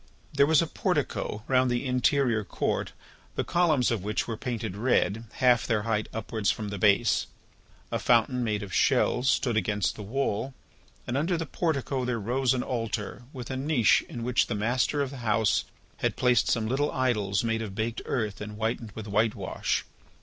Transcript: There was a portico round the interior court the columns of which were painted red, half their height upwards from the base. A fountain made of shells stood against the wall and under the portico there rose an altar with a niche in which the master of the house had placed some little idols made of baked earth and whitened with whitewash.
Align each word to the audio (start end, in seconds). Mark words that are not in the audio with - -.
There 0.33 0.47
was 0.47 0.63
a 0.63 0.65
portico 0.65 1.43
round 1.47 1.69
the 1.69 1.85
interior 1.85 2.43
court 2.43 2.93
the 3.35 3.43
columns 3.43 3.91
of 3.91 4.03
which 4.03 4.27
were 4.27 4.35
painted 4.35 4.75
red, 4.75 5.25
half 5.33 5.67
their 5.67 5.83
height 5.83 6.09
upwards 6.11 6.49
from 6.49 6.69
the 6.69 6.79
base. 6.79 7.27
A 7.91 7.99
fountain 7.99 8.43
made 8.43 8.63
of 8.63 8.73
shells 8.73 9.29
stood 9.29 9.55
against 9.55 9.93
the 9.95 10.01
wall 10.01 10.55
and 11.05 11.15
under 11.15 11.37
the 11.37 11.45
portico 11.45 12.03
there 12.03 12.19
rose 12.19 12.55
an 12.55 12.63
altar 12.63 13.25
with 13.31 13.51
a 13.51 13.55
niche 13.57 14.03
in 14.09 14.23
which 14.23 14.47
the 14.47 14.55
master 14.55 15.03
of 15.03 15.11
the 15.11 15.17
house 15.17 15.65
had 15.97 16.15
placed 16.15 16.47
some 16.47 16.65
little 16.65 16.91
idols 16.91 17.43
made 17.43 17.61
of 17.61 17.75
baked 17.75 18.01
earth 18.05 18.41
and 18.41 18.53
whitened 18.53 18.93
with 18.93 19.05
whitewash. 19.07 19.85